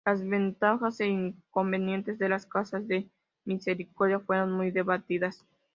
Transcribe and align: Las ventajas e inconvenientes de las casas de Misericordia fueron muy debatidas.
Las 0.03 0.27
ventajas 0.27 0.99
e 0.99 1.05
inconvenientes 1.05 2.17
de 2.17 2.27
las 2.27 2.47
casas 2.47 2.87
de 2.87 3.07
Misericordia 3.45 4.19
fueron 4.19 4.51
muy 4.51 4.71
debatidas. 4.71 5.45